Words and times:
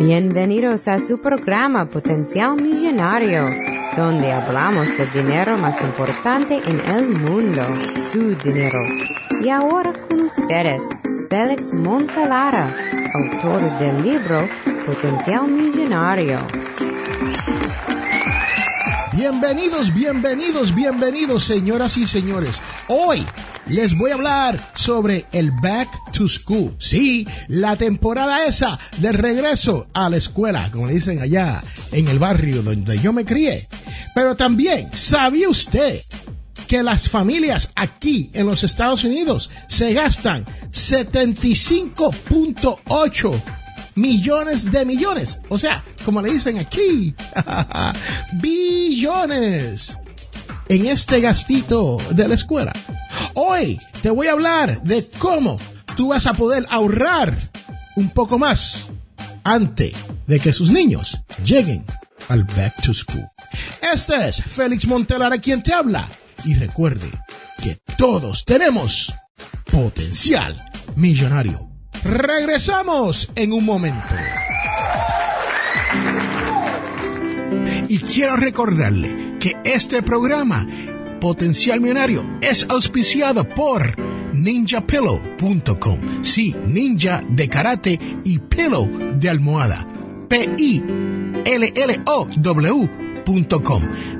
Bienvenidos 0.00 0.88
a 0.88 0.98
su 0.98 1.20
programa 1.20 1.84
Potencial 1.84 2.56
Millonario, 2.56 3.44
donde 3.94 4.32
hablamos 4.32 4.88
del 4.96 5.12
dinero 5.12 5.58
más 5.58 5.78
importante 5.82 6.56
en 6.56 6.80
el 6.80 7.06
mundo, 7.06 7.60
su 8.10 8.34
dinero. 8.36 8.78
Y 9.42 9.50
ahora 9.50 9.92
con 10.08 10.22
ustedes, 10.22 10.80
Félix 11.28 11.74
Montelara, 11.74 12.74
autor 13.12 13.78
del 13.78 14.02
libro 14.02 14.48
Potencial 14.86 15.46
Millonario. 15.46 16.38
Bienvenidos, 19.12 19.92
bienvenidos, 19.92 20.74
bienvenidos, 20.74 21.44
señoras 21.44 21.98
y 21.98 22.06
señores. 22.06 22.62
Hoy 22.88 23.26
les 23.70 23.96
voy 23.96 24.10
a 24.10 24.14
hablar 24.14 24.60
sobre 24.74 25.24
el 25.32 25.52
Back 25.52 26.12
to 26.12 26.28
School. 26.28 26.76
Sí, 26.78 27.26
la 27.48 27.76
temporada 27.76 28.44
esa 28.44 28.78
de 28.98 29.12
regreso 29.12 29.86
a 29.92 30.10
la 30.10 30.16
escuela, 30.16 30.70
como 30.72 30.86
le 30.86 30.94
dicen 30.94 31.20
allá 31.20 31.62
en 31.92 32.08
el 32.08 32.18
barrio 32.18 32.62
donde 32.62 32.98
yo 32.98 33.12
me 33.12 33.24
crié. 33.24 33.68
Pero 34.14 34.34
también, 34.36 34.88
¿sabía 34.92 35.48
usted 35.48 36.00
que 36.66 36.82
las 36.82 37.08
familias 37.08 37.70
aquí 37.74 38.30
en 38.32 38.46
los 38.46 38.64
Estados 38.64 39.04
Unidos 39.04 39.50
se 39.68 39.92
gastan 39.92 40.46
75.8 40.70 43.42
millones 43.96 44.70
de 44.70 44.84
millones. 44.84 45.40
O 45.48 45.58
sea, 45.58 45.82
como 46.04 46.22
le 46.22 46.30
dicen 46.32 46.58
aquí, 46.58 47.12
billones 48.34 49.96
en 50.68 50.86
este 50.86 51.20
gastito 51.20 51.96
de 52.10 52.28
la 52.28 52.34
escuela. 52.34 52.72
Hoy 53.34 53.78
te 54.02 54.10
voy 54.10 54.26
a 54.26 54.32
hablar 54.32 54.82
de 54.82 55.08
cómo 55.18 55.56
tú 55.96 56.08
vas 56.08 56.26
a 56.26 56.34
poder 56.34 56.66
ahorrar 56.70 57.38
un 57.96 58.10
poco 58.10 58.38
más 58.38 58.90
antes 59.44 59.92
de 60.26 60.40
que 60.40 60.52
sus 60.52 60.70
niños 60.70 61.20
lleguen 61.44 61.84
al 62.28 62.44
back 62.44 62.82
to 62.82 62.94
school. 62.94 63.26
Este 63.92 64.28
es 64.28 64.42
Félix 64.42 64.86
Montelar 64.86 65.40
quien 65.40 65.62
te 65.62 65.72
habla 65.72 66.08
y 66.44 66.54
recuerde 66.54 67.10
que 67.62 67.78
todos 67.96 68.44
tenemos 68.44 69.12
potencial 69.70 70.64
millonario. 70.96 71.68
Regresamos 72.02 73.30
en 73.34 73.52
un 73.52 73.64
momento. 73.64 74.14
Y 77.88 77.98
quiero 77.98 78.36
recordarle 78.36 79.36
que 79.40 79.56
este 79.64 80.02
programa, 80.02 80.66
Potencial 81.20 81.80
Millonario, 81.80 82.24
es 82.40 82.66
auspiciado 82.68 83.48
por 83.48 83.94
ninjapillow.com. 84.32 86.24
Sí, 86.24 86.56
ninja 86.66 87.22
de 87.28 87.48
karate 87.48 88.00
y 88.24 88.38
pillow 88.38 88.88
de 89.18 89.28
almohada. 89.28 89.86
P-I-L-L-O-W.com. 90.28 91.42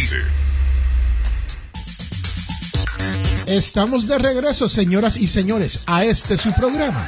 Estamos 3.46 4.08
de 4.08 4.18
regreso, 4.18 4.68
señoras 4.68 5.16
y 5.16 5.28
señores, 5.28 5.84
a 5.86 6.04
este 6.04 6.36
su 6.36 6.52
programa, 6.52 7.06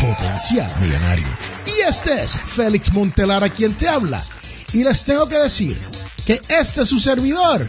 Potencial 0.00 0.70
Millonario. 0.80 1.26
Y 1.66 1.80
este 1.80 2.24
es 2.24 2.32
Félix 2.32 2.92
Montelara 2.92 3.48
quien 3.48 3.74
te 3.74 3.88
habla. 3.88 4.24
Y 4.72 4.82
les 4.82 5.04
tengo 5.04 5.28
que 5.28 5.36
decir 5.36 5.76
que 6.24 6.40
este 6.48 6.82
es 6.82 6.88
su 6.88 7.00
servidor. 7.00 7.66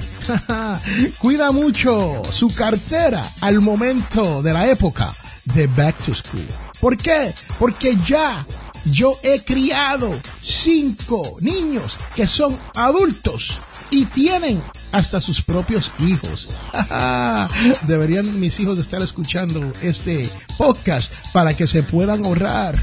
Cuida 1.20 1.52
mucho 1.52 2.22
su 2.32 2.54
cartera 2.54 3.24
al 3.42 3.60
momento 3.60 4.42
de 4.42 4.54
la 4.54 4.70
época 4.70 5.12
de 5.54 5.68
Back 5.68 5.98
to 6.06 6.14
School. 6.14 6.48
¿Por 6.80 6.98
qué? 6.98 7.34
Porque 7.60 7.98
ya 8.08 8.46
yo 8.86 9.18
he 9.24 9.42
criado 9.42 10.12
cinco 10.42 11.38
niños 11.42 11.98
que 12.16 12.26
son 12.26 12.58
adultos 12.76 13.58
y 13.90 14.06
tienen 14.06 14.62
hasta 14.92 15.22
sus 15.22 15.42
propios 15.42 15.92
hijos. 16.00 16.50
Deberían 17.88 18.40
mis 18.40 18.60
hijos 18.60 18.80
estar 18.80 19.02
escuchando 19.02 19.72
este 19.82 20.30
podcast 20.58 21.14
para 21.34 21.56
que 21.56 21.68
se 21.68 21.84
puedan 21.84 22.26
ahorrar 22.26 22.76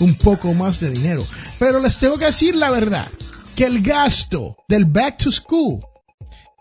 un 0.00 0.14
poco 0.14 0.54
más 0.54 0.80
de 0.80 0.90
dinero. 0.90 1.26
Pero 1.58 1.80
les 1.80 1.98
tengo 1.98 2.18
que 2.18 2.26
decir 2.26 2.54
la 2.54 2.70
verdad, 2.70 3.08
que 3.56 3.64
el 3.64 3.82
gasto 3.82 4.56
del 4.68 4.84
back 4.84 5.18
to 5.18 5.30
school 5.30 5.80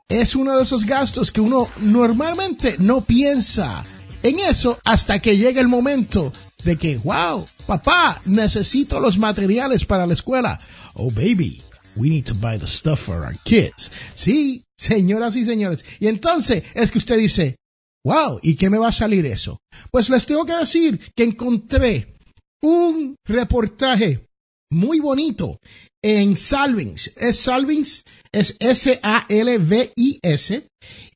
es 0.09 0.35
uno 0.35 0.57
de 0.57 0.63
esos 0.63 0.85
gastos 0.85 1.31
que 1.31 1.41
uno 1.41 1.69
normalmente 1.77 2.75
no 2.79 3.01
piensa 3.01 3.83
en 4.23 4.39
eso 4.39 4.79
hasta 4.85 5.19
que 5.19 5.37
llega 5.37 5.61
el 5.61 5.67
momento 5.67 6.33
de 6.63 6.77
que, 6.77 6.97
wow, 6.97 7.47
papá, 7.65 8.21
necesito 8.25 8.99
los 8.99 9.17
materiales 9.17 9.85
para 9.85 10.05
la 10.05 10.13
escuela. 10.13 10.59
Oh, 10.93 11.09
baby, 11.09 11.61
we 11.95 12.09
need 12.09 12.25
to 12.25 12.33
buy 12.33 12.57
the 12.57 12.67
stuff 12.67 12.99
for 12.99 13.23
our 13.25 13.35
kids. 13.43 13.91
Sí, 14.15 14.63
señoras 14.77 15.35
y 15.35 15.45
señores. 15.45 15.85
Y 15.99 16.07
entonces 16.07 16.63
es 16.73 16.91
que 16.91 16.97
usted 16.97 17.17
dice, 17.17 17.57
wow, 18.05 18.39
¿y 18.41 18.55
qué 18.55 18.69
me 18.69 18.77
va 18.77 18.89
a 18.89 18.93
salir 18.93 19.25
eso? 19.25 19.59
Pues 19.91 20.09
les 20.09 20.25
tengo 20.25 20.45
que 20.45 20.55
decir 20.55 20.99
que 21.15 21.23
encontré 21.23 22.15
un 22.61 23.15
reportaje 23.25 24.27
muy 24.71 24.99
bonito 24.99 25.59
en 26.03 26.35
Salvings. 26.35 27.11
Es 27.15 27.39
Salvings, 27.39 28.03
es 28.31 28.55
S-A-L-V-I-S 28.59 28.97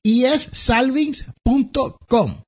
y 0.04 0.26
es 0.26 0.50
salvings.com. 0.52 2.42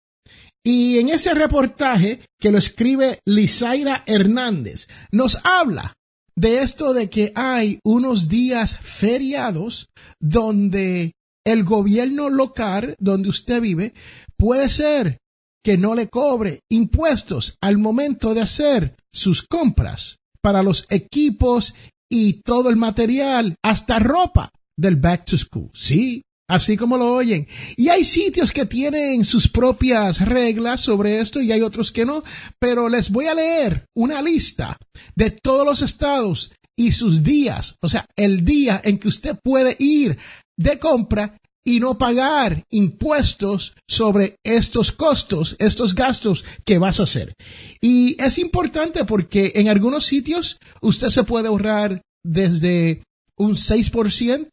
Y 0.64 1.00
en 1.00 1.09
ese 1.09 1.34
reportaje 1.34 2.20
que 2.40 2.52
lo 2.52 2.58
escribe 2.58 3.22
Lizaira 3.26 4.04
Hernández, 4.06 4.88
nos 5.12 5.40
habla 5.44 5.97
de 6.38 6.62
esto 6.62 6.94
de 6.94 7.09
que 7.09 7.34
hay 7.36 7.80
unos 7.84 8.30
días 8.30 8.78
feriados 8.78 9.90
donde 10.20 11.14
el 11.46 11.64
gobierno 11.64 12.30
local 12.30 12.96
donde 13.00 13.30
usted 13.30 13.59
vive 13.59 13.94
puede 14.38 14.70
ser 14.70 15.18
que 15.64 15.78
no 15.78 15.96
le 15.96 16.08
cobre 16.08 16.62
impuestos 16.70 17.58
al 17.59 17.78
momento 17.78 18.34
de 18.34 18.42
hacer 18.42 18.96
sus 19.12 19.42
compras 19.42 20.18
para 20.42 20.62
los 20.62 20.86
equipos 20.90 21.74
y 22.09 22.42
todo 22.44 22.70
el 22.70 22.78
material, 22.78 23.56
hasta 23.64 24.00
ropa 24.00 24.52
del 24.78 24.96
back 24.96 25.26
to 25.26 25.38
school. 25.38 25.70
Sí, 25.74 26.24
así 26.47 26.78
como 26.78 26.97
lo 26.97 27.13
oyen. 27.13 27.47
Y 27.75 27.90
hay 27.90 28.03
sitios 28.03 28.52
que 28.52 28.66
tienen 28.66 29.25
sus 29.25 29.47
propias 29.47 30.25
reglas 30.25 30.81
sobre 30.81 31.19
esto 31.19 31.41
y 31.41 31.52
hay 31.52 31.62
otros 31.62 31.91
que 31.91 32.06
no, 32.06 32.24
pero 32.59 32.90
les 32.90 33.09
voy 33.09 33.28
a 33.28 33.35
leer 33.35 33.85
una 33.96 34.22
lista 34.22 34.78
de 35.16 35.31
todos 35.31 35.66
los 35.66 35.81
estados 35.81 36.52
y 36.78 36.91
sus 36.91 37.24
días, 37.24 37.75
o 37.81 37.90
sea, 37.90 38.06
el 38.16 38.46
día 38.46 38.80
en 38.84 39.00
que 39.00 39.08
usted 39.08 39.35
puede 39.44 39.75
ir 39.80 40.18
de 40.56 40.78
compra 40.78 41.38
y 41.66 41.81
no 41.81 41.97
pagar 41.97 42.64
impuestos 42.69 43.74
sobre 43.90 44.38
estos 44.44 44.94
costos, 44.94 45.58
estos 45.59 45.96
gastos 45.96 46.46
que 46.64 46.78
vas 46.78 47.00
a 47.00 47.03
hacer. 47.03 47.34
Y 47.81 48.16
es 48.24 48.38
importante 48.38 49.03
porque 49.03 49.52
en 49.56 49.68
algunos 49.68 50.06
sitios 50.06 50.59
usted 50.81 51.09
se 51.09 51.25
puede 51.25 51.50
ahorrar 51.50 52.03
desde 52.24 53.03
un 53.35 53.56
6% 53.56 54.47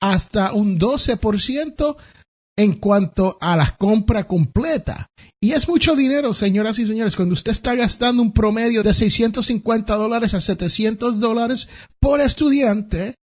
hasta 0.00 0.52
un 0.52 0.78
12% 0.78 1.96
en 2.56 2.74
cuanto 2.74 3.36
a 3.40 3.56
la 3.56 3.76
compra 3.76 4.26
completa. 4.26 5.08
Y 5.40 5.52
es 5.52 5.68
mucho 5.68 5.96
dinero, 5.96 6.32
señoras 6.32 6.78
y 6.78 6.86
señores, 6.86 7.16
cuando 7.16 7.34
usted 7.34 7.52
está 7.52 7.74
gastando 7.74 8.22
un 8.22 8.32
promedio 8.32 8.82
de 8.82 8.94
650 8.94 9.94
dólares 9.94 10.34
a 10.34 10.40
700 10.40 11.20
dólares 11.20 11.68
por 12.00 12.20
estudiante, 12.20 13.16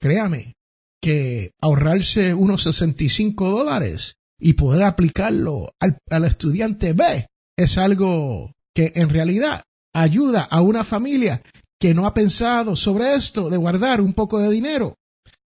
créame 0.00 0.54
que 1.00 1.52
ahorrarse 1.60 2.34
unos 2.34 2.62
65 2.64 3.50
dólares 3.50 4.14
y 4.40 4.54
poder 4.54 4.82
aplicarlo 4.82 5.74
al, 5.80 5.98
al 6.10 6.24
estudiante 6.24 6.92
B 6.92 7.26
es 7.56 7.76
algo 7.76 8.52
que 8.74 8.92
en 8.94 9.08
realidad 9.08 9.62
ayuda 9.94 10.42
a 10.42 10.60
una 10.60 10.84
familia 10.84 11.42
que 11.80 11.94
no 11.94 12.06
ha 12.06 12.14
pensado 12.14 12.76
sobre 12.76 13.14
esto 13.14 13.50
de 13.50 13.56
guardar 13.56 14.00
un 14.00 14.12
poco 14.12 14.40
de 14.40 14.50
dinero 14.50 14.97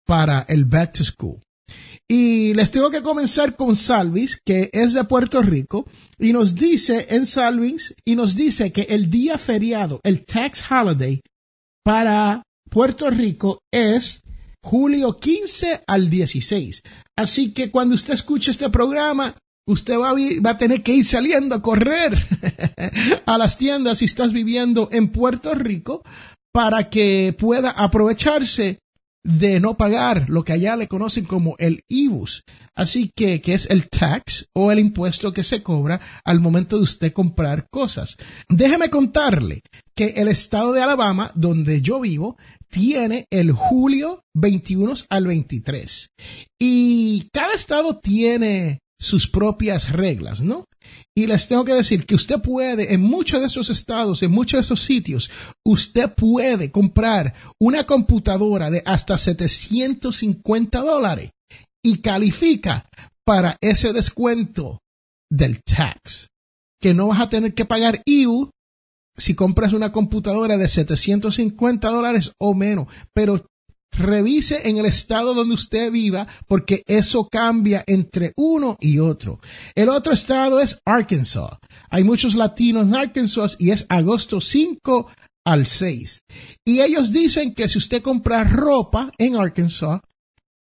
para 0.07 0.45
el 0.49 0.65
back 0.65 0.93
to 0.93 1.05
school. 1.05 1.41
Y 2.09 2.53
les 2.55 2.71
tengo 2.71 2.91
que 2.91 3.03
comenzar 3.03 3.57
con 3.57 3.77
Salvis, 3.77 4.39
que 4.45 4.69
es 4.73 4.93
de 4.93 5.05
Puerto 5.05 5.41
Rico, 5.41 5.87
y 6.19 6.33
nos 6.33 6.55
dice 6.55 7.07
en 7.11 7.27
Salvis, 7.27 7.95
y 8.05 8.17
nos 8.17 8.37
dice 8.37 8.73
que 8.73 8.83
el 8.83 9.09
día 9.09 9.39
feriado, 9.39 10.01
el 10.03 10.25
tax 10.25 10.63
holiday 10.71 11.21
para 11.85 12.43
Puerto 12.69 13.11
Rico 13.11 13.61
es 13.73 14.23
julio 14.63 15.17
15 15.17 15.83
al 15.87 16.11
16. 16.11 16.83
Así 17.17 17.53
que 17.53 17.71
cuando 17.71 17.95
usted 17.95 18.15
escuche 18.15 18.51
este 18.51 18.71
programa, 18.71 19.35
usted 19.67 19.99
va 19.99 20.11
a, 20.11 20.15
va 20.15 20.51
a 20.51 20.59
tener 20.59 20.83
que 20.83 20.95
ir 20.95 21.05
saliendo 21.05 21.55
a 21.55 21.63
correr 21.63 22.27
a 23.27 23.39
las 23.39 23.59
tiendas 23.59 23.99
si 23.99 24.05
estás 24.05 24.33
viviendo 24.33 24.89
en 24.93 25.09
Puerto 25.09 25.55
Rico 25.55 26.03
para 26.53 26.91
que 26.91 27.35
pueda 27.39 27.71
aprovecharse 27.71 28.79
de 29.25 29.61
no 29.61 29.77
pagar 29.77 30.29
lo 30.29 30.45
que 30.45 30.53
allá 30.53 30.77
le 30.77 30.89
conocen 30.89 31.25
como 31.25 31.55
el 31.59 31.85
IBUS. 31.89 32.45
Así 32.75 33.11
que, 33.15 33.41
que 33.41 33.55
es 33.55 33.71
el 33.71 33.89
tax 33.89 34.49
o 34.53 34.73
el 34.73 34.79
impuesto 34.79 35.33
que 35.33 35.43
se 35.43 35.63
cobra 35.63 36.01
al 36.25 36.41
momento 36.41 36.77
de 36.77 36.83
usted 36.83 37.13
comprar 37.13 37.69
cosas. 37.71 38.17
Déjeme 38.49 38.91
contarle 38.91 39.63
que 39.95 40.15
el 40.17 40.29
estado 40.29 40.73
de 40.73 40.83
Alabama, 40.83 41.33
donde 41.35 41.83
yo 41.83 42.01
vivo, 42.01 42.37
tiene 42.69 43.27
el 43.31 43.53
julio 43.53 44.25
21 44.35 44.95
al 45.11 45.27
23. 45.27 46.11
Y 46.59 47.29
cada 47.33 47.55
estado 47.55 47.99
tiene 47.99 48.81
sus 49.03 49.27
propias 49.27 49.91
reglas, 49.91 50.41
¿no? 50.41 50.65
Y 51.15 51.27
les 51.27 51.49
tengo 51.49 51.65
que 51.65 51.75
decir 51.75 52.07
que 52.07 52.15
usted 52.15 52.41
puede, 52.41 52.95
en 52.95 53.03
muchos 53.03 53.41
de 53.41 53.47
esos 53.47 53.69
estados, 53.69 54.23
en 54.23 54.31
muchos 54.31 54.59
de 54.59 54.63
esos 54.63 54.81
sitios, 54.81 55.29
usted 55.65 56.15
puede 56.15 56.71
comprar 56.71 57.35
una 57.61 57.85
computadora 57.85 58.71
de 58.71 58.83
hasta 58.87 59.19
750 59.19 60.81
dólares 60.81 61.31
y 61.85 61.99
califica 61.99 62.89
para 63.27 63.57
ese 63.61 63.93
descuento 63.93 64.79
del 65.29 65.61
tax. 65.65 66.29
Que 66.81 66.95
no 66.95 67.09
vas 67.09 67.21
a 67.21 67.29
tener 67.29 67.55
que 67.55 67.65
pagar 67.65 68.03
IU 68.07 68.51
si 69.17 69.35
compras 69.35 69.73
una 69.73 69.91
computadora 69.91 70.57
de 70.57 70.69
750 70.69 71.91
dólares 71.91 72.33
o 72.39 72.55
menos, 72.55 72.87
pero 73.13 73.47
revise 73.93 74.69
en 74.69 74.79
el 74.79 74.87
estado 74.87 75.35
donde 75.35 75.55
usted 75.55 75.93
viva 75.93 76.27
porque 76.47 76.83
eso 76.87 77.29
cambia 77.31 77.85
entre 77.87 78.33
uno 78.37 78.77
y 78.81 78.99
otro. 78.99 79.41
El 79.75 79.89
otro 79.91 80.13
estado 80.13 80.61
es 80.61 80.79
Arkansas. 80.85 81.59
Hay 81.91 82.03
muchos 82.03 82.35
latinos 82.35 82.89
en 82.89 82.97
Arkansas 82.97 83.57
y 83.59 83.71
es 83.71 83.87
agosto 83.89 84.41
5 84.41 85.11
al 85.45 85.67
6. 85.67 86.23
Y 86.65 86.81
ellos 86.81 87.13
dicen 87.13 87.55
que 87.55 87.69
si 87.69 87.79
usted 87.79 88.03
compra 88.03 88.45
ropa 88.45 89.13
en 89.19 89.37
Arkansas, 89.37 90.01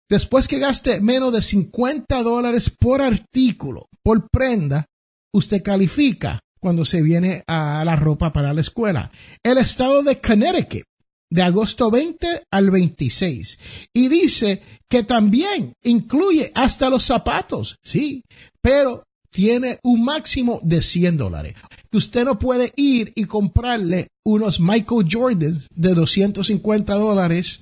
después 0.10 0.48
que 0.48 0.60
gaste 0.60 1.02
menos 1.02 1.34
de 1.34 1.42
50 1.42 2.24
dólares 2.24 2.70
por 2.70 3.02
artículo, 3.02 3.88
por 4.04 4.30
prenda, 4.30 4.86
usted 5.34 5.62
califica 5.64 6.40
cuando 6.60 6.86
se 6.86 7.02
viene 7.02 7.44
a 7.48 7.84
la 7.86 7.96
ropa 7.96 8.34
para 8.34 8.54
la 8.54 8.62
escuela. 8.62 9.12
El 9.44 9.58
estado 9.58 10.04
de 10.04 10.20
Connecticut 10.20 10.84
de 11.30 11.42
agosto 11.42 11.92
20 11.92 12.44
al 12.52 12.72
26. 12.72 13.60
Y 13.94 14.08
dice 14.08 14.62
que 14.90 15.04
también 15.04 15.74
incluye 15.84 16.52
hasta 16.56 16.90
los 16.90 17.04
zapatos, 17.04 17.78
sí, 17.84 18.24
pero 18.62 19.04
tiene 19.32 19.80
un 19.84 20.04
máximo 20.04 20.60
de 20.64 20.82
100 20.82 21.18
dólares. 21.18 21.56
Usted 21.92 22.26
no 22.26 22.40
puede 22.40 22.74
ir 22.76 23.12
y 23.16 23.26
comprarle 23.26 24.08
unos 24.26 24.60
Michael 24.60 25.08
Jordan 25.12 25.62
de 25.72 25.94
250 25.94 26.94
dólares 26.96 27.62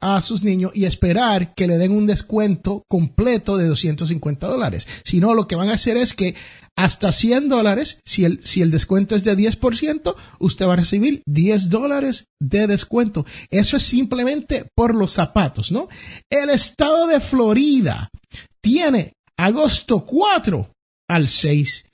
a 0.00 0.20
sus 0.22 0.42
niños 0.42 0.72
y 0.74 0.84
esperar 0.84 1.54
que 1.54 1.66
le 1.66 1.78
den 1.78 1.92
un 1.92 2.06
descuento 2.06 2.84
completo 2.88 3.56
de 3.56 3.66
250 3.66 4.46
dólares. 4.46 4.88
Sino 5.04 5.34
lo 5.34 5.46
que 5.46 5.56
van 5.56 5.68
a 5.68 5.74
hacer 5.74 5.96
es 5.96 6.14
que 6.14 6.34
hasta 6.76 7.12
100 7.12 7.48
dólares, 7.48 8.00
si 8.04 8.24
el, 8.24 8.42
si 8.42 8.62
el 8.62 8.70
descuento 8.70 9.14
es 9.14 9.24
de 9.24 9.36
10%, 9.36 10.14
usted 10.38 10.66
va 10.66 10.72
a 10.72 10.76
recibir 10.76 11.22
10 11.26 11.68
dólares 11.68 12.24
de 12.40 12.66
descuento. 12.66 13.26
Eso 13.50 13.76
es 13.76 13.82
simplemente 13.82 14.66
por 14.74 14.94
los 14.94 15.12
zapatos, 15.12 15.70
¿no? 15.70 15.88
El 16.30 16.50
estado 16.50 17.06
de 17.06 17.20
Florida 17.20 18.08
tiene 18.62 19.12
agosto 19.36 20.06
4 20.06 20.72
al 21.08 21.28
6. 21.28 21.86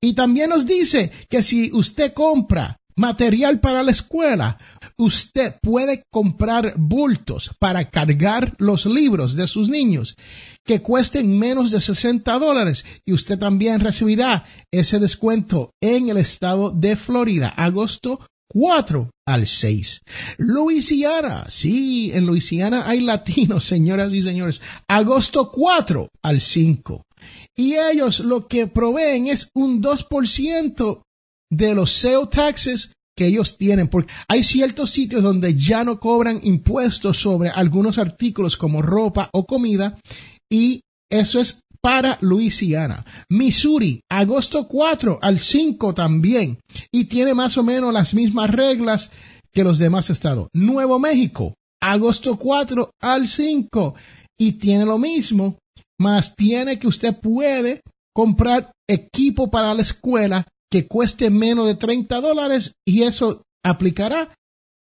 Y 0.00 0.14
también 0.14 0.50
nos 0.50 0.66
dice 0.66 1.10
que 1.28 1.42
si 1.42 1.70
usted 1.72 2.12
compra 2.12 2.78
material 2.96 3.60
para 3.60 3.82
la 3.82 3.90
escuela. 3.90 4.58
Usted 4.96 5.56
puede 5.62 6.02
comprar 6.10 6.74
bultos 6.76 7.50
para 7.58 7.90
cargar 7.90 8.54
los 8.58 8.86
libros 8.86 9.36
de 9.36 9.46
sus 9.46 9.68
niños 9.68 10.16
que 10.64 10.82
cuesten 10.82 11.38
menos 11.38 11.70
de 11.70 11.80
60 11.80 12.38
dólares 12.38 12.84
y 13.04 13.12
usted 13.12 13.38
también 13.38 13.80
recibirá 13.80 14.44
ese 14.72 14.98
descuento 14.98 15.70
en 15.80 16.08
el 16.08 16.16
estado 16.16 16.70
de 16.70 16.96
Florida, 16.96 17.48
agosto 17.48 18.20
4 18.48 19.10
al 19.26 19.46
6. 19.46 20.02
Luisiana, 20.38 21.46
sí, 21.48 22.10
en 22.14 22.26
Luisiana 22.26 22.88
hay 22.88 23.00
latinos, 23.00 23.64
señoras 23.66 24.12
y 24.12 24.22
señores, 24.22 24.62
agosto 24.88 25.50
4 25.52 26.08
al 26.22 26.40
5. 26.40 27.02
Y 27.56 27.74
ellos 27.74 28.20
lo 28.20 28.46
que 28.46 28.66
proveen 28.66 29.26
es 29.26 29.48
un 29.54 29.82
2% 29.82 31.02
de 31.50 31.74
los 31.74 31.92
sales 31.92 32.30
taxes 32.30 32.92
que 33.16 33.26
ellos 33.26 33.56
tienen, 33.56 33.88
porque 33.88 34.12
hay 34.28 34.44
ciertos 34.44 34.90
sitios 34.90 35.22
donde 35.22 35.54
ya 35.54 35.84
no 35.84 35.98
cobran 35.98 36.40
impuestos 36.42 37.18
sobre 37.18 37.48
algunos 37.48 37.98
artículos 37.98 38.56
como 38.56 38.82
ropa 38.82 39.30
o 39.32 39.46
comida 39.46 39.98
y 40.50 40.82
eso 41.10 41.40
es 41.40 41.62
para 41.80 42.18
Luisiana. 42.20 43.04
Missouri, 43.30 44.00
agosto 44.10 44.66
4 44.68 45.18
al 45.22 45.38
5 45.38 45.94
también 45.94 46.58
y 46.92 47.04
tiene 47.04 47.32
más 47.32 47.56
o 47.56 47.62
menos 47.62 47.92
las 47.92 48.12
mismas 48.12 48.50
reglas 48.50 49.12
que 49.52 49.64
los 49.64 49.78
demás 49.78 50.10
estados. 50.10 50.48
Nuevo 50.52 50.98
México, 50.98 51.54
agosto 51.80 52.36
4 52.36 52.90
al 53.00 53.28
5 53.28 53.94
y 54.38 54.52
tiene 54.52 54.84
lo 54.84 54.98
mismo, 54.98 55.58
más 55.98 56.34
tiene 56.34 56.78
que 56.78 56.88
usted 56.88 57.18
puede 57.18 57.80
comprar 58.12 58.72
equipo 58.88 59.50
para 59.50 59.72
la 59.72 59.82
escuela 59.82 60.46
que 60.70 60.86
cueste 60.86 61.30
menos 61.30 61.66
de 61.66 61.74
30 61.76 62.20
dólares 62.20 62.74
y 62.84 63.02
eso 63.02 63.42
aplicará 63.64 64.36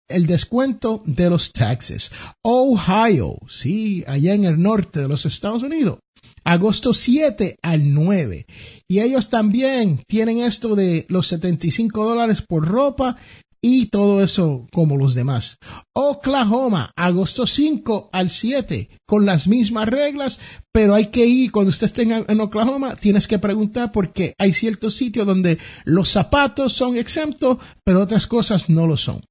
el 0.09 0.27
descuento 0.27 1.01
de 1.05 1.29
los 1.29 1.51
taxes. 1.51 2.11
Ohio, 2.43 3.37
sí, 3.47 4.03
allá 4.07 4.33
en 4.33 4.45
el 4.45 4.61
norte 4.61 5.01
de 5.01 5.07
los 5.07 5.25
Estados 5.25 5.63
Unidos, 5.63 5.99
agosto 6.43 6.93
7 6.93 7.57
al 7.61 7.93
9. 7.93 8.45
Y 8.87 8.99
ellos 8.99 9.29
también 9.29 10.03
tienen 10.07 10.39
esto 10.39 10.75
de 10.75 11.05
los 11.09 11.27
75 11.27 12.03
dólares 12.03 12.41
por 12.41 12.67
ropa 12.67 13.17
y 13.65 13.85
todo 13.85 14.21
eso 14.21 14.67
como 14.73 14.97
los 14.97 15.15
demás. 15.15 15.57
Oklahoma, 15.95 16.91
agosto 16.97 17.47
5 17.47 18.09
al 18.11 18.29
7, 18.29 18.89
con 19.07 19.25
las 19.25 19.47
mismas 19.47 19.87
reglas, 19.87 20.41
pero 20.73 20.93
hay 20.93 21.07
que 21.07 21.25
ir, 21.25 21.49
cuando 21.51 21.69
usted 21.69 21.87
esté 21.87 22.01
en, 22.01 22.41
Oklahoma, 22.41 22.97
tienes 22.97 23.25
que 23.25 23.39
preguntar 23.39 23.93
porque 23.93 24.33
hay 24.37 24.51
ciertos 24.53 24.95
sitios 24.95 25.25
donde 25.25 25.59
los 25.85 26.09
zapatos 26.09 26.73
son 26.73 26.97
exentos, 26.97 27.57
pero 27.85 28.01
otras 28.01 28.27
cosas 28.27 28.69
no 28.69 28.85
lo 28.85 28.97
son. 28.97 29.21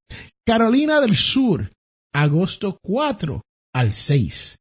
Carolina 0.43 0.99
del 0.99 1.15
Sur, 1.15 1.71
agosto 2.11 2.79
4 2.81 3.39
al 3.71 3.93
6, 3.93 4.57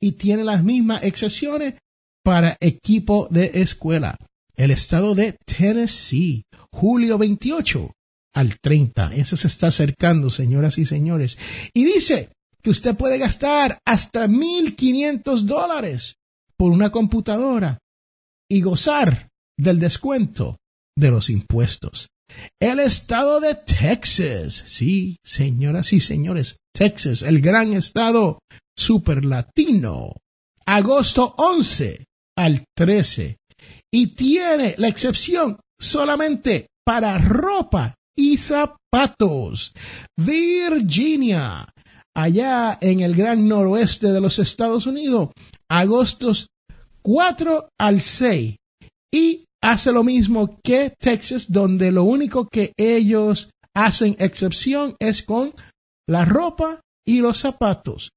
y 0.00 0.12
tiene 0.12 0.44
las 0.44 0.62
mismas 0.62 1.02
excepciones 1.02 1.74
para 2.22 2.56
equipo 2.60 3.26
de 3.28 3.50
escuela. 3.54 4.16
El 4.54 4.70
estado 4.70 5.16
de 5.16 5.36
Tennessee, 5.46 6.44
julio 6.70 7.18
28 7.18 7.90
al 8.34 8.58
30. 8.60 9.14
Eso 9.14 9.36
se 9.36 9.48
está 9.48 9.68
acercando, 9.68 10.30
señoras 10.30 10.78
y 10.78 10.86
señores. 10.86 11.38
Y 11.74 11.84
dice 11.84 12.30
que 12.62 12.70
usted 12.70 12.96
puede 12.96 13.18
gastar 13.18 13.78
hasta 13.84 14.26
1.500 14.26 15.42
dólares 15.42 16.16
por 16.56 16.72
una 16.72 16.90
computadora 16.90 17.78
y 18.48 18.60
gozar 18.60 19.28
del 19.58 19.78
descuento 19.78 20.58
de 20.96 21.10
los 21.10 21.30
impuestos. 21.30 22.08
El 22.60 22.80
estado 22.80 23.40
de 23.40 23.54
Texas. 23.54 24.62
Sí, 24.66 25.16
señoras 25.24 25.92
y 25.92 26.00
señores, 26.00 26.58
Texas, 26.72 27.22
el 27.22 27.40
gran 27.40 27.72
estado 27.72 28.40
super 28.76 29.24
latino. 29.24 30.16
Agosto 30.66 31.34
11 31.38 32.04
al 32.36 32.64
13. 32.76 33.38
Y 33.92 34.08
tiene 34.08 34.74
la 34.78 34.88
excepción 34.88 35.58
solamente 35.78 36.68
para 36.84 37.18
ropa 37.18 37.94
y 38.20 38.36
zapatos. 38.36 39.72
Virginia, 40.16 41.66
allá 42.14 42.76
en 42.80 43.00
el 43.00 43.14
gran 43.14 43.48
noroeste 43.48 44.12
de 44.12 44.20
los 44.20 44.38
Estados 44.38 44.86
Unidos, 44.86 45.30
agostos 45.70 46.48
4 47.02 47.68
al 47.78 48.02
6. 48.02 48.56
Y 49.12 49.44
hace 49.62 49.90
lo 49.90 50.04
mismo 50.04 50.58
que 50.62 50.92
Texas, 50.98 51.50
donde 51.50 51.90
lo 51.92 52.04
único 52.04 52.46
que 52.46 52.74
ellos 52.76 53.50
hacen 53.74 54.16
excepción 54.18 54.96
es 54.98 55.22
con 55.22 55.54
la 56.06 56.26
ropa 56.26 56.80
y 57.06 57.20
los 57.20 57.38
zapatos. 57.38 58.10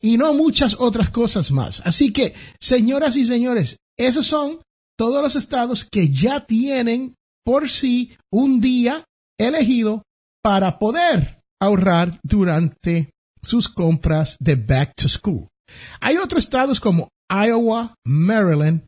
Y 0.00 0.16
no 0.16 0.32
muchas 0.32 0.74
otras 0.78 1.10
cosas 1.10 1.50
más. 1.50 1.82
Así 1.84 2.14
que, 2.14 2.34
señoras 2.58 3.16
y 3.16 3.26
señores, 3.26 3.76
esos 3.98 4.26
son 4.26 4.60
todos 4.98 5.22
los 5.22 5.36
estados 5.36 5.84
que 5.84 6.08
ya 6.08 6.46
tienen 6.46 7.14
por 7.44 7.68
sí 7.68 8.16
un 8.32 8.60
día 8.60 9.04
elegido 9.46 10.02
para 10.42 10.78
poder 10.78 11.40
ahorrar 11.60 12.20
durante 12.22 13.10
sus 13.42 13.68
compras 13.68 14.36
de 14.40 14.56
back 14.56 14.92
to 14.96 15.08
school. 15.08 15.48
Hay 16.00 16.16
otros 16.16 16.44
estados 16.44 16.80
como 16.80 17.08
Iowa, 17.30 17.94
Maryland 18.04 18.82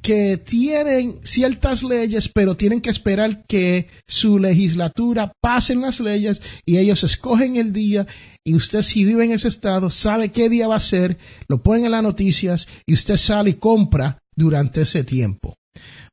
que 0.00 0.36
tienen 0.36 1.20
ciertas 1.24 1.82
leyes, 1.82 2.28
pero 2.28 2.56
tienen 2.56 2.80
que 2.80 2.90
esperar 2.90 3.44
que 3.46 3.88
su 4.06 4.38
legislatura 4.38 5.32
pasen 5.42 5.80
las 5.80 6.00
leyes 6.00 6.40
y 6.64 6.78
ellos 6.78 7.02
escogen 7.02 7.56
el 7.56 7.72
día 7.72 8.06
y 8.46 8.54
usted 8.54 8.82
si 8.82 9.04
vive 9.04 9.24
en 9.24 9.32
ese 9.32 9.48
estado 9.48 9.90
sabe 9.90 10.30
qué 10.30 10.48
día 10.48 10.68
va 10.68 10.76
a 10.76 10.80
ser, 10.80 11.18
lo 11.48 11.62
ponen 11.62 11.84
en 11.84 11.90
las 11.90 12.02
noticias 12.02 12.68
y 12.86 12.94
usted 12.94 13.16
sale 13.16 13.50
y 13.50 13.54
compra 13.54 14.18
durante 14.36 14.82
ese 14.82 15.02
tiempo. 15.02 15.54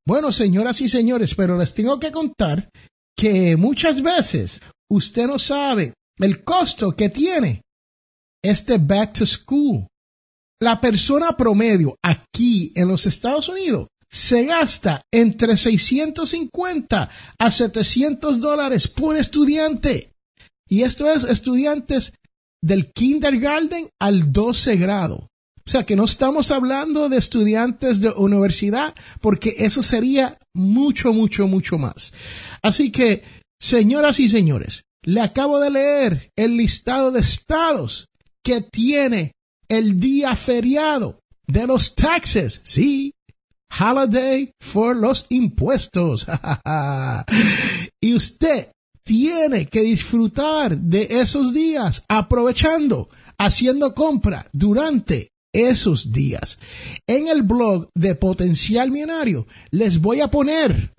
Bueno, 0.06 0.32
señoras 0.32 0.82
y 0.82 0.90
señores, 0.90 1.36
pero 1.36 1.58
les 1.58 1.74
tengo 1.74 2.00
que 2.00 2.12
contar 2.12 2.70
que 3.18 3.56
muchas 3.58 4.02
veces 4.02 4.62
usted 4.90 5.28
no 5.28 5.40
sabe 5.40 5.94
el 6.18 6.44
costo 6.44 6.96
que 6.96 7.10
tiene 7.10 7.62
este 8.44 8.78
back 8.78 9.14
to 9.14 9.26
school 9.26 9.88
la 10.62 10.80
persona 10.80 11.36
promedio 11.36 11.98
aquí 12.04 12.72
en 12.76 12.88
los 12.88 13.06
Estados 13.06 13.50
Unidos 13.50 13.88
se 14.10 14.46
gasta 14.46 15.02
entre 15.12 15.58
650 15.58 17.10
a 17.38 17.52
700 17.52 18.40
dólares 18.40 18.88
por 18.88 19.18
estudiante. 19.18 20.14
Y 20.70 20.84
esto 20.84 21.12
es 21.12 21.26
estudiantes 21.26 22.14
del 22.64 22.92
kindergarten 22.94 23.90
al 24.00 24.32
12 24.32 24.78
grado. 24.78 25.28
O 25.68 25.72
sea 25.72 25.84
que 25.84 25.96
no 25.96 26.06
estamos 26.06 26.52
hablando 26.52 27.10
de 27.10 27.18
estudiantes 27.18 28.00
de 28.00 28.10
universidad 28.10 28.94
porque 29.20 29.56
eso 29.58 29.82
sería 29.82 30.38
mucho, 30.54 31.12
mucho, 31.12 31.48
mucho 31.48 31.80
más. 31.80 32.14
Así 32.62 32.92
que, 32.92 33.24
señoras 33.60 34.20
y 34.20 34.30
señores, 34.30 34.84
le 35.02 35.22
acabo 35.22 35.60
de 35.60 35.72
leer 35.72 36.32
el 36.36 36.56
listado 36.58 37.12
de 37.12 37.22
estados 37.22 38.10
que 38.44 38.62
tiene 38.62 39.32
el 39.68 40.00
día 40.00 40.36
feriado 40.36 41.20
de 41.48 41.66
los 41.66 41.96
taxes. 41.96 42.62
Sí, 42.64 43.16
holiday 43.80 44.52
for 44.60 44.96
los 44.96 45.26
impuestos. 45.30 46.28
y 48.02 48.14
usted 48.14 48.72
tiene 49.04 49.66
que 49.66 49.82
disfrutar 49.82 50.78
de 50.78 51.08
esos 51.10 51.56
días 51.56 52.04
aprovechando, 52.08 53.10
haciendo 53.40 53.96
compra 53.96 54.48
durante 54.54 55.30
esos 55.56 56.12
días. 56.12 56.60
En 57.08 57.28
el 57.28 57.44
blog 57.44 57.90
de 57.96 58.16
Potencial 58.16 58.92
Millonario 58.92 59.48
les 59.72 60.00
voy 60.00 60.22
a 60.22 60.30
poner 60.30 60.94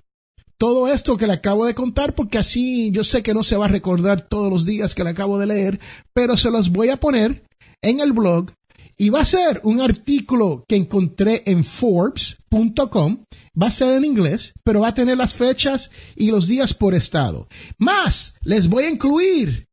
todo 0.59 0.89
esto 0.89 1.17
que 1.17 1.27
le 1.27 1.35
acabo 1.35 1.67
de 1.67 1.75
contar 1.75 2.15
porque 2.15 2.39
así 2.39 2.91
yo 2.91 3.05
sé 3.05 3.23
que 3.23 3.35
no 3.35 3.43
se 3.43 3.57
va 3.57 3.67
a 3.67 3.69
recordar 3.69 4.23
todos 4.23 4.51
los 4.51 4.65
días 4.65 4.95
que 4.95 5.05
le 5.05 5.11
acabo 5.11 5.39
de 5.39 5.47
leer, 5.47 5.81
pero 6.15 6.37
se 6.37 6.51
los 6.51 6.71
voy 6.71 6.89
a 6.89 6.99
poner 6.99 7.45
en 7.83 8.01
el 8.01 8.13
blog 8.13 8.51
y 8.99 9.11
va 9.11 9.21
a 9.21 9.27
ser 9.27 9.61
un 9.65 9.83
artículo 9.83 10.65
que 10.67 10.77
encontré 10.77 11.43
en 11.45 11.65
Forbes.com. 11.65 13.25
Va 13.61 13.67
a 13.67 13.71
ser 13.71 13.93
en 13.93 14.05
inglés, 14.05 14.55
pero 14.65 14.81
va 14.81 14.89
a 14.89 14.95
tener 14.95 15.19
las 15.19 15.35
fechas 15.35 15.91
y 16.15 16.31
los 16.31 16.49
días 16.49 16.73
por 16.73 16.95
estado. 16.95 17.49
Más, 17.79 18.35
les 18.43 18.69
voy 18.69 18.85
a 18.85 18.91
incluir 18.91 19.67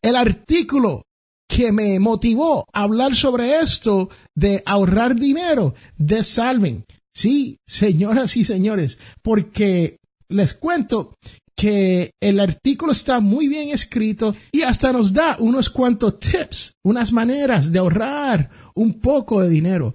el 0.00 0.16
artículo 0.16 1.02
que 1.50 1.72
me 1.72 1.98
motivó 1.98 2.64
a 2.72 2.82
hablar 2.82 3.16
sobre 3.16 3.58
esto 3.58 4.08
de 4.36 4.62
ahorrar 4.64 5.16
dinero 5.16 5.74
de 5.98 6.22
Salven. 6.22 6.84
Sí, 7.12 7.58
señoras 7.66 8.36
y 8.36 8.44
señores, 8.44 8.98
porque 9.20 9.98
les 10.28 10.54
cuento 10.54 11.16
que 11.56 12.12
el 12.22 12.38
artículo 12.38 12.92
está 12.92 13.18
muy 13.18 13.48
bien 13.48 13.70
escrito 13.70 14.36
y 14.52 14.62
hasta 14.62 14.92
nos 14.92 15.12
da 15.12 15.36
unos 15.40 15.68
cuantos 15.68 16.20
tips, 16.20 16.74
unas 16.84 17.12
maneras 17.12 17.72
de 17.72 17.80
ahorrar 17.80 18.50
un 18.76 19.00
poco 19.00 19.42
de 19.42 19.48
dinero. 19.48 19.94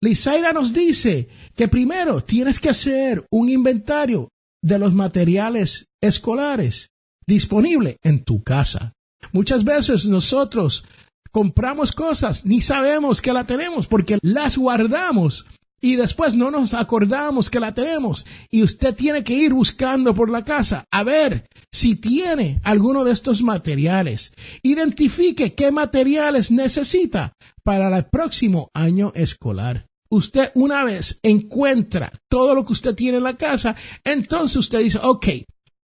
Lisaira 0.00 0.54
nos 0.54 0.72
dice 0.72 1.28
que 1.54 1.68
primero 1.68 2.22
tienes 2.22 2.58
que 2.58 2.70
hacer 2.70 3.26
un 3.30 3.50
inventario 3.50 4.30
de 4.62 4.78
los 4.78 4.94
materiales 4.94 5.84
escolares 6.02 6.88
disponibles 7.26 7.96
en 8.02 8.24
tu 8.24 8.42
casa. 8.42 8.93
Muchas 9.32 9.64
veces 9.64 10.06
nosotros 10.06 10.84
compramos 11.30 11.92
cosas, 11.92 12.46
ni 12.46 12.60
sabemos 12.60 13.20
que 13.20 13.32
la 13.32 13.44
tenemos 13.44 13.86
porque 13.86 14.18
las 14.22 14.56
guardamos 14.56 15.46
y 15.84 15.96
después 15.96 16.34
no 16.34 16.50
nos 16.50 16.72
acordamos 16.72 17.50
que 17.50 17.60
la 17.60 17.74
tenemos 17.74 18.24
y 18.50 18.62
usted 18.62 18.94
tiene 18.94 19.22
que 19.22 19.34
ir 19.34 19.52
buscando 19.52 20.14
por 20.14 20.30
la 20.30 20.42
casa 20.42 20.86
a 20.90 21.02
ver 21.02 21.46
si 21.70 21.96
tiene 21.96 22.60
alguno 22.64 23.04
de 23.04 23.12
estos 23.12 23.42
materiales. 23.42 24.32
Identifique 24.62 25.54
qué 25.54 25.70
materiales 25.70 26.50
necesita 26.50 27.34
para 27.62 27.94
el 27.94 28.06
próximo 28.06 28.70
año 28.72 29.12
escolar. 29.14 29.86
Usted 30.08 30.52
una 30.54 30.84
vez 30.84 31.18
encuentra 31.22 32.12
todo 32.30 32.54
lo 32.54 32.64
que 32.64 32.72
usted 32.72 32.94
tiene 32.94 33.18
en 33.18 33.24
la 33.24 33.36
casa, 33.36 33.76
entonces 34.04 34.56
usted 34.56 34.78
dice, 34.78 35.00
ok, 35.02 35.26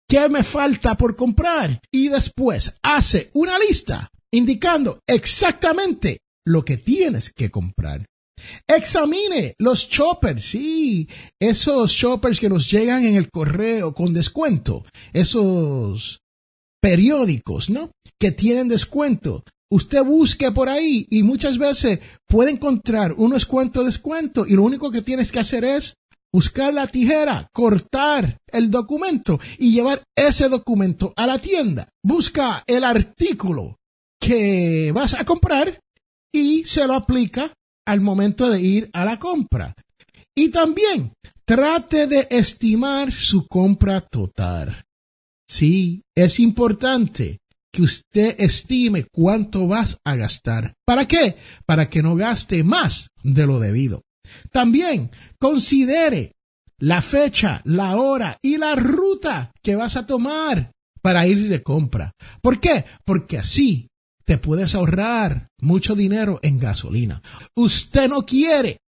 ¿qué 0.09 0.27
me 0.27 0.43
falta 0.43 0.97
por 0.97 1.15
comprar? 1.15 1.79
Y 1.91 2.09
después 2.09 2.73
hace 2.81 3.29
una 3.33 3.57
lista 3.59 4.09
indicando 4.31 4.99
exactamente 5.07 6.19
lo 6.45 6.65
que 6.65 6.77
tienes 6.77 7.31
que 7.31 7.49
comprar. 7.49 8.05
Examine 8.67 9.53
los 9.59 9.87
choppers, 9.87 10.43
sí, 10.43 11.07
esos 11.39 11.93
choppers 11.93 12.39
que 12.39 12.49
nos 12.49 12.69
llegan 12.71 13.05
en 13.05 13.15
el 13.15 13.29
correo 13.29 13.93
con 13.93 14.13
descuento, 14.13 14.85
esos 15.13 16.21
periódicos, 16.81 17.69
¿no? 17.69 17.91
Que 18.19 18.31
tienen 18.31 18.67
descuento. 18.67 19.43
Usted 19.71 20.03
busque 20.03 20.51
por 20.51 20.69
ahí 20.69 21.05
y 21.11 21.21
muchas 21.21 21.57
veces 21.59 21.99
puede 22.27 22.51
encontrar 22.51 23.13
unos 23.13 23.45
cuantos 23.45 23.85
descuento 23.85 24.47
y 24.47 24.55
lo 24.55 24.63
único 24.63 24.89
que 24.89 25.03
tienes 25.03 25.31
que 25.31 25.39
hacer 25.39 25.63
es 25.63 25.95
buscar 26.31 26.73
la 26.73 26.87
tijera, 26.87 27.49
cortar 27.53 28.39
el 28.47 28.69
documento 28.69 29.39
y 29.57 29.71
llevar 29.71 30.03
ese 30.15 30.49
documento 30.49 31.13
a 31.15 31.27
la 31.27 31.39
tienda. 31.39 31.89
Busca 32.03 32.63
el 32.67 32.83
artículo 32.83 33.77
que 34.19 34.91
vas 34.93 35.13
a 35.13 35.25
comprar 35.25 35.79
y 36.33 36.63
se 36.65 36.85
lo 36.85 36.93
aplica 36.93 37.53
al 37.85 38.01
momento 38.01 38.49
de 38.49 38.61
ir 38.61 38.89
a 38.93 39.05
la 39.05 39.17
compra. 39.17 39.73
Y 40.35 40.49
también 40.49 41.13
trate 41.45 42.07
de 42.07 42.27
estimar 42.29 43.11
su 43.11 43.47
compra 43.47 44.01
total. 44.01 44.83
Sí, 45.47 46.03
es 46.15 46.39
importante 46.39 47.39
que 47.71 47.81
usted 47.81 48.35
estime 48.39 49.05
cuánto 49.11 49.67
vas 49.67 49.97
a 50.05 50.15
gastar. 50.15 50.75
¿Para 50.85 51.07
qué? 51.07 51.37
Para 51.65 51.89
que 51.89 52.03
no 52.03 52.15
gaste 52.15 52.63
más 52.63 53.09
de 53.23 53.47
lo 53.47 53.59
debido. 53.59 54.03
También 54.51 55.11
considere 55.39 56.33
la 56.79 57.01
fecha, 57.01 57.61
la 57.65 57.97
hora 57.97 58.37
y 58.41 58.57
la 58.57 58.75
ruta 58.75 59.51
que 59.61 59.75
vas 59.75 59.97
a 59.97 60.05
tomar 60.05 60.71
para 61.01 61.27
ir 61.27 61.49
de 61.49 61.61
compra. 61.63 62.13
¿Por 62.41 62.59
qué? 62.59 62.85
Porque 63.05 63.37
así 63.37 63.87
te 64.25 64.37
puedes 64.37 64.75
ahorrar 64.75 65.47
mucho 65.59 65.95
dinero 65.95 66.39
en 66.43 66.59
gasolina. 66.59 67.21
Usted 67.55 68.09
no 68.09 68.25
quiere 68.25 68.79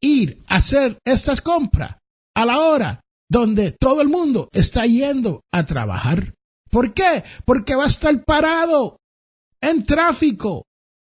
ir 0.00 0.42
a 0.46 0.56
hacer 0.56 0.98
estas 1.04 1.40
compras 1.40 1.96
a 2.34 2.46
la 2.46 2.60
hora 2.60 3.00
donde 3.30 3.72
todo 3.72 4.02
el 4.02 4.08
mundo 4.08 4.48
está 4.52 4.86
yendo 4.86 5.42
a 5.52 5.64
trabajar. 5.64 6.34
¿Por 6.70 6.92
qué? 6.94 7.24
Porque 7.44 7.74
va 7.74 7.84
a 7.84 7.88
estar 7.88 8.24
parado 8.24 8.96
en 9.60 9.84
tráfico, 9.84 10.64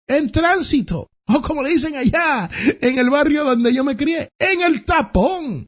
en 0.06 0.30
tránsito, 0.30 1.09
o 1.26 1.43
como 1.43 1.62
le 1.62 1.71
dicen 1.71 1.97
allá, 1.97 2.49
en 2.81 2.99
el 2.99 3.11
barrio 3.11 3.45
donde 3.45 3.73
yo 3.73 3.85
me 3.85 3.97
crié, 3.97 4.28
en 4.38 4.62
el 4.62 4.85
tapón. 4.85 5.66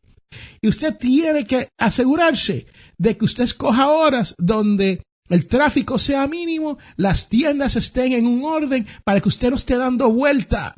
Y 0.60 0.68
usted 0.68 0.96
tiene 0.96 1.46
que 1.46 1.68
asegurarse 1.78 2.66
de 2.98 3.16
que 3.16 3.24
usted 3.24 3.44
escoja 3.44 3.88
horas 3.88 4.34
donde 4.38 5.02
el 5.28 5.46
tráfico 5.46 5.98
sea 5.98 6.26
mínimo, 6.26 6.78
las 6.96 7.28
tiendas 7.28 7.76
estén 7.76 8.12
en 8.12 8.26
un 8.26 8.44
orden 8.44 8.86
para 9.04 9.20
que 9.20 9.28
usted 9.28 9.50
no 9.50 9.56
esté 9.56 9.76
dando 9.76 10.10
vuelta, 10.10 10.76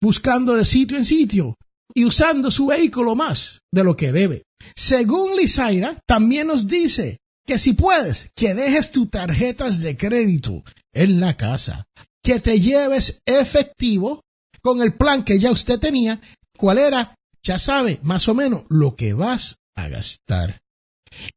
buscando 0.00 0.54
de 0.54 0.64
sitio 0.64 0.96
en 0.96 1.04
sitio 1.04 1.56
y 1.94 2.04
usando 2.04 2.50
su 2.50 2.66
vehículo 2.66 3.14
más 3.14 3.60
de 3.72 3.84
lo 3.84 3.96
que 3.96 4.12
debe. 4.12 4.42
Según 4.76 5.36
Lisaira, 5.36 6.00
también 6.06 6.46
nos 6.46 6.68
dice 6.68 7.18
que 7.46 7.58
si 7.58 7.72
puedes, 7.72 8.30
que 8.36 8.54
dejes 8.54 8.90
tus 8.92 9.10
tarjetas 9.10 9.80
de 9.80 9.96
crédito 9.96 10.62
en 10.92 11.18
la 11.18 11.36
casa, 11.36 11.86
que 12.28 12.40
te 12.40 12.60
lleves 12.60 13.22
efectivo 13.24 14.20
con 14.60 14.82
el 14.82 14.92
plan 14.92 15.24
que 15.24 15.38
ya 15.38 15.50
usted 15.50 15.78
tenía, 15.80 16.20
cuál 16.58 16.76
era, 16.76 17.14
ya 17.42 17.58
sabe 17.58 18.00
más 18.02 18.28
o 18.28 18.34
menos 18.34 18.64
lo 18.68 18.96
que 18.96 19.14
vas 19.14 19.56
a 19.74 19.88
gastar. 19.88 20.60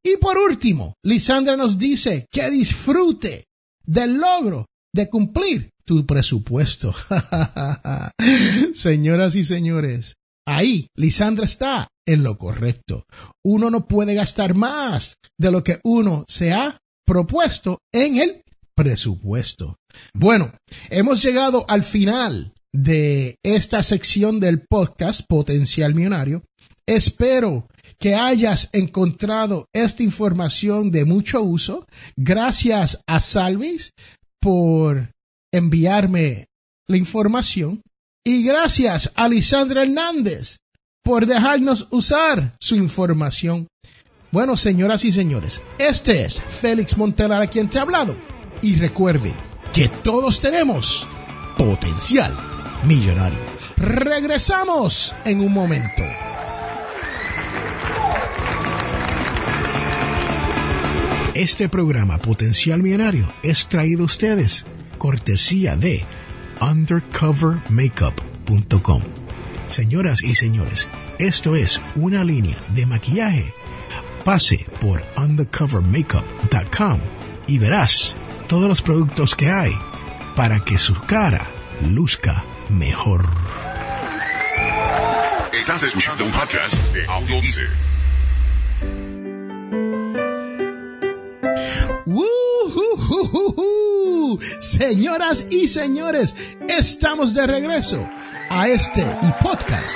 Y 0.04 0.18
por 0.18 0.38
último, 0.38 0.96
Lisandra 1.02 1.56
nos 1.56 1.78
dice 1.78 2.26
que 2.30 2.50
disfrute 2.50 3.46
del 3.86 4.18
logro 4.18 4.66
de 4.94 5.10
cumplir 5.10 5.70
tu 5.86 6.06
presupuesto. 6.06 6.94
Señoras 8.74 9.36
y 9.36 9.46
señores, 9.46 10.16
ahí 10.46 10.88
Lisandra 10.98 11.46
está 11.46 11.88
en 12.06 12.22
lo 12.22 12.38
correcto. 12.38 13.06
Uno 13.46 13.70
no 13.70 13.88
puede 13.88 14.14
gastar 14.14 14.56
más 14.56 15.16
de 15.40 15.54
lo 15.54 15.64
que 15.64 15.80
uno 15.86 16.26
se 16.28 16.52
ha 16.52 16.80
propuesto 17.06 17.80
en 17.94 18.18
el 18.18 18.42
presupuesto. 18.76 19.78
Bueno, 20.14 20.52
hemos 20.90 21.22
llegado 21.22 21.66
al 21.68 21.84
final 21.84 22.54
de 22.74 23.36
esta 23.44 23.84
sección 23.84 24.40
del 24.40 24.66
podcast 24.68 25.22
Potencial 25.28 25.94
Millonario 25.94 26.44
Espero 26.92 27.68
que 28.00 28.16
hayas 28.16 28.70
encontrado 28.74 29.70
esta 29.74 30.04
información 30.04 30.92
de 30.92 31.06
mucho 31.06 31.42
uso. 31.42 31.86
Gracias 32.18 33.00
a 33.08 33.20
Salvis 33.20 33.92
por 34.42 35.12
enviarme 35.54 36.48
la 36.90 36.98
información. 36.98 37.82
Y 38.26 38.44
gracias 38.44 39.12
a 39.16 39.30
Lisandra 39.30 39.84
Hernández 39.84 40.58
por 41.04 41.26
dejarnos 41.26 41.88
usar 41.92 42.58
su 42.60 42.76
información. 42.76 43.68
Bueno, 44.32 44.56
señoras 44.58 45.06
y 45.06 45.12
señores, 45.12 45.62
este 45.78 46.26
es 46.26 46.42
Félix 46.42 46.98
Montelar 46.98 47.42
a 47.42 47.48
quien 47.48 47.70
te 47.70 47.80
ha 47.80 47.84
hablado. 47.84 48.16
Y 48.62 48.76
recuerde 48.76 49.34
que 49.74 49.88
todos 49.88 50.42
tenemos 50.42 51.08
potencial 51.56 52.36
millonario. 52.86 53.40
Regresamos 53.78 55.16
en 55.26 55.42
un 55.42 55.54
momento. 55.54 56.04
Este 61.34 61.70
programa 61.70 62.18
Potencial 62.18 62.84
Millonario 62.84 63.26
es 63.42 63.68
traído 63.68 64.02
a 64.04 64.06
ustedes 64.06 64.66
cortesía 64.98 65.78
de 65.78 66.04
undercovermakeup.com. 66.60 69.02
Señoras 69.68 70.22
y 70.22 70.36
señores, 70.36 70.90
esto 71.18 71.56
es 71.56 71.80
una 71.96 72.26
línea 72.26 72.58
de 72.76 72.86
maquillaje. 72.86 73.54
Pase 74.26 74.66
por 74.82 75.06
undercovermakeup.com 75.16 77.00
y 77.48 77.58
verás 77.58 78.18
todos 78.52 78.68
los 78.68 78.82
productos 78.82 79.34
que 79.34 79.50
hay 79.50 79.72
para 80.36 80.60
que 80.60 80.78
su 80.78 80.94
cara 80.94 81.48
luzca 81.90 82.44
mejor. 82.68 83.30
Estás 85.54 85.84
escuchando 85.84 86.26
un 86.26 86.32
podcast 86.32 86.76
de 86.94 87.06
Audio. 87.06 87.38
¡Woo! 92.06 94.38
Señoras 94.60 95.48
y 95.50 95.70
señores, 95.70 96.36
estamos 96.68 97.34
de 97.34 97.48
regreso 97.48 98.06
a 98.50 98.68
este 98.68 99.06
y 99.24 99.32
podcast 99.42 99.96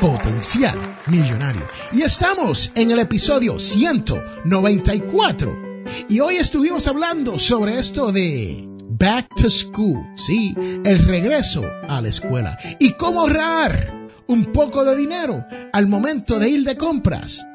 Potencial 0.00 0.76
Millonario. 1.06 1.64
Y 1.92 2.02
estamos 2.02 2.72
en 2.74 2.90
el 2.90 2.98
episodio 2.98 3.60
194. 3.60 5.65
Y 6.08 6.20
hoy 6.20 6.36
estuvimos 6.36 6.88
hablando 6.88 7.38
sobre 7.38 7.78
esto 7.78 8.12
de 8.12 8.64
Back 8.88 9.28
to 9.36 9.50
School, 9.50 9.98
sí, 10.14 10.54
el 10.84 11.04
regreso 11.06 11.64
a 11.88 12.00
la 12.00 12.08
escuela. 12.08 12.58
Y 12.78 12.92
cómo 12.92 13.20
ahorrar 13.20 13.92
un 14.26 14.52
poco 14.52 14.84
de 14.84 14.96
dinero 14.96 15.44
al 15.72 15.86
momento 15.86 16.38
de 16.38 16.48
ir 16.48 16.64
de 16.64 16.76
compras 16.76 17.46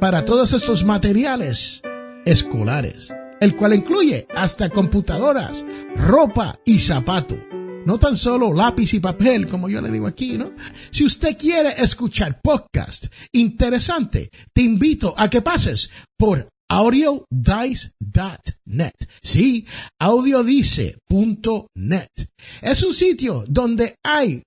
para 0.00 0.24
todos 0.24 0.52
estos 0.52 0.84
materiales 0.84 1.82
escolares, 2.24 3.14
el 3.40 3.56
cual 3.56 3.74
incluye 3.74 4.26
hasta 4.34 4.68
computadoras, 4.68 5.64
ropa 5.96 6.58
y 6.64 6.78
zapato. 6.78 7.36
No 7.86 7.98
tan 7.98 8.16
solo 8.16 8.52
lápiz 8.52 8.92
y 8.92 9.00
papel, 9.00 9.48
como 9.48 9.68
yo 9.68 9.80
le 9.80 9.90
digo 9.90 10.06
aquí, 10.06 10.36
¿no? 10.36 10.52
Si 10.90 11.04
usted 11.04 11.36
quiere 11.38 11.70
escuchar 11.78 12.40
podcast 12.42 13.06
interesante, 13.32 14.30
te 14.52 14.62
invito 14.62 15.14
a 15.16 15.30
que 15.30 15.40
pases 15.40 15.90
por 16.18 16.50
audiodice.net. 16.70 18.94
Sí, 19.22 19.66
audiodice.net. 20.00 22.08
Es 22.62 22.82
un 22.84 22.94
sitio 22.94 23.44
donde 23.48 23.96
hay 24.04 24.44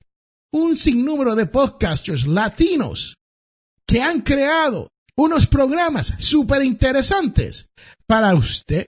un 0.54 0.78
sinnúmero 0.78 1.36
de 1.36 1.48
podcasters 1.48 2.26
latinos 2.26 3.18
que 3.86 4.02
han 4.02 4.22
creado 4.22 4.88
unos 5.18 5.48
programas 5.48 6.14
súper 6.18 6.64
interesantes 6.64 7.68
para 8.08 8.34
usted. 8.36 8.88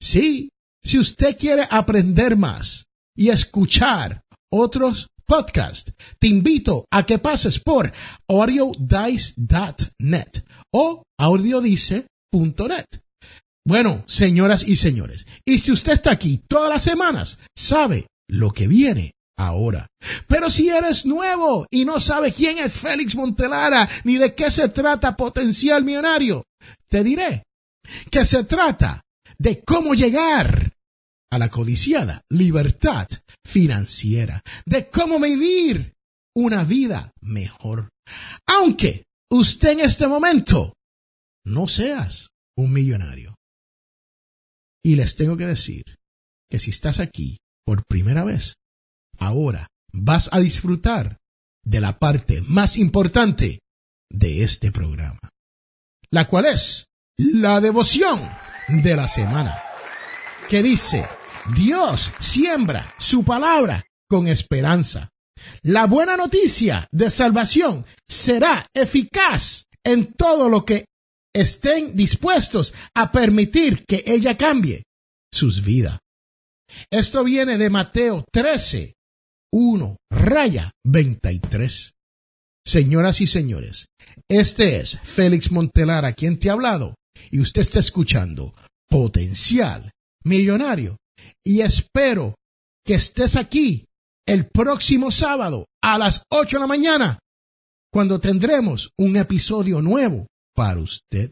Sí, 0.00 0.48
si 0.82 0.98
usted 0.98 1.38
quiere 1.38 1.68
aprender 1.70 2.36
más 2.36 2.86
y 3.16 3.28
escuchar 3.28 4.22
otros 4.52 5.06
podcasts, 5.26 5.92
te 6.18 6.26
invito 6.26 6.86
a 6.90 7.06
que 7.06 7.18
pases 7.18 7.60
por 7.60 7.92
audiodice.net 8.28 10.44
o 10.72 11.04
audiodice.net. 12.34 12.86
Bueno, 13.66 14.04
señoras 14.06 14.66
y 14.66 14.76
señores, 14.76 15.26
y 15.46 15.58
si 15.58 15.72
usted 15.72 15.92
está 15.92 16.10
aquí 16.10 16.42
todas 16.46 16.68
las 16.68 16.82
semanas, 16.82 17.38
sabe 17.56 18.08
lo 18.28 18.50
que 18.50 18.68
viene 18.68 19.12
ahora. 19.38 19.88
Pero 20.28 20.50
si 20.50 20.68
eres 20.68 21.06
nuevo 21.06 21.66
y 21.70 21.84
no 21.84 21.98
sabe 21.98 22.32
quién 22.32 22.58
es 22.58 22.78
Félix 22.78 23.14
Montelara 23.14 23.88
ni 24.04 24.18
de 24.18 24.34
qué 24.34 24.50
se 24.50 24.68
trata 24.68 25.16
Potencial 25.16 25.82
Millonario, 25.82 26.44
te 26.88 27.02
diré 27.02 27.44
que 28.10 28.24
se 28.24 28.44
trata 28.44 29.00
de 29.38 29.62
cómo 29.62 29.94
llegar 29.94 30.72
a 31.30 31.38
la 31.38 31.48
codiciada 31.48 32.22
libertad 32.30 33.08
financiera, 33.44 34.42
de 34.66 34.88
cómo 34.90 35.18
vivir 35.18 35.94
una 36.36 36.64
vida 36.64 37.12
mejor. 37.22 37.88
Aunque 38.46 39.04
usted 39.30 39.70
en 39.70 39.80
este 39.80 40.06
momento 40.06 40.74
no 41.44 41.68
seas 41.68 42.28
un 42.56 42.72
millonario. 42.72 43.36
Y 44.82 44.96
les 44.96 45.16
tengo 45.16 45.36
que 45.36 45.46
decir 45.46 45.84
que 46.50 46.58
si 46.58 46.70
estás 46.70 47.00
aquí 47.00 47.38
por 47.64 47.84
primera 47.86 48.24
vez, 48.24 48.54
ahora 49.18 49.68
vas 49.92 50.28
a 50.32 50.40
disfrutar 50.40 51.18
de 51.64 51.80
la 51.80 51.98
parte 51.98 52.42
más 52.42 52.76
importante 52.76 53.60
de 54.10 54.42
este 54.42 54.70
programa, 54.70 55.20
la 56.10 56.28
cual 56.28 56.46
es 56.46 56.86
la 57.16 57.60
devoción 57.60 58.28
de 58.68 58.96
la 58.96 59.08
semana, 59.08 59.62
que 60.48 60.62
dice, 60.62 61.06
Dios 61.56 62.12
siembra 62.20 62.94
su 62.98 63.24
palabra 63.24 63.84
con 64.08 64.28
esperanza. 64.28 65.10
La 65.62 65.86
buena 65.86 66.16
noticia 66.16 66.88
de 66.92 67.10
salvación 67.10 67.86
será 68.08 68.66
eficaz 68.74 69.64
en 69.84 70.12
todo 70.12 70.48
lo 70.48 70.64
que 70.64 70.86
estén 71.34 71.96
dispuestos 71.96 72.74
a 72.94 73.10
permitir 73.10 73.84
que 73.84 74.02
ella 74.06 74.36
cambie 74.36 74.84
sus 75.32 75.64
vidas. 75.64 75.98
Esto 76.90 77.24
viene 77.24 77.58
de 77.58 77.70
Mateo 77.70 78.24
13, 78.32 78.94
1, 79.52 79.96
raya 80.10 80.70
23. 80.84 81.92
Señoras 82.66 83.20
y 83.20 83.26
señores, 83.26 83.86
este 84.28 84.78
es 84.78 84.98
Félix 85.00 85.50
Montelar 85.50 86.04
a 86.04 86.14
quien 86.14 86.38
te 86.38 86.48
ha 86.48 86.54
hablado 86.54 86.94
y 87.30 87.40
usted 87.40 87.62
está 87.62 87.80
escuchando 87.80 88.54
Potencial 88.88 89.90
Millonario 90.24 90.96
y 91.44 91.60
espero 91.60 92.36
que 92.86 92.94
estés 92.94 93.36
aquí 93.36 93.86
el 94.26 94.46
próximo 94.46 95.10
sábado 95.10 95.66
a 95.82 95.98
las 95.98 96.22
8 96.30 96.56
de 96.56 96.60
la 96.60 96.66
mañana 96.66 97.18
cuando 97.92 98.18
tendremos 98.18 98.90
un 98.98 99.16
episodio 99.16 99.82
nuevo 99.82 100.26
para 100.54 100.80
usted. 100.80 101.30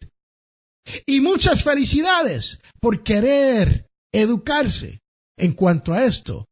Y 1.07 1.21
muchas 1.21 1.63
felicidades 1.63 2.61
por 2.81 3.03
querer 3.03 3.89
educarse 4.13 5.01
en 5.39 5.53
cuanto 5.53 5.93
a 5.93 6.05
esto 6.05 6.47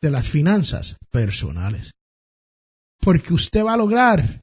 de 0.00 0.10
las 0.10 0.28
finanzas 0.28 0.96
personales. 1.10 1.92
Porque 3.00 3.34
usted 3.34 3.64
va 3.64 3.74
a 3.74 3.78
lograr 3.78 4.40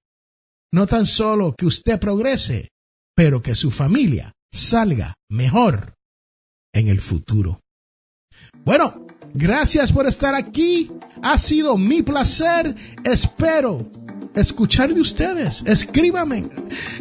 no 0.71 0.85
tan 0.87 1.05
solo 1.05 1.55
que 1.55 1.65
usted 1.65 1.99
progrese, 1.99 2.69
pero 3.15 3.41
que 3.41 3.55
su 3.55 3.71
familia 3.71 4.33
salga 4.51 5.15
mejor 5.29 5.95
en 6.73 6.89
el 6.89 7.01
futuro. 7.01 7.61
Bueno, 8.63 9.07
gracias 9.33 9.91
por 9.91 10.07
estar 10.07 10.35
aquí. 10.35 10.91
Ha 11.23 11.37
sido 11.37 11.77
mi 11.77 12.03
placer. 12.03 12.75
Espero 13.03 13.89
escuchar 14.37 14.93
de 14.93 15.01
ustedes. 15.01 15.63
Escríbame 15.65 16.45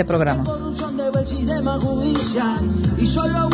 este 0.00 0.04
programa. 0.06 0.44
Y 2.98 3.06
solo 3.06 3.50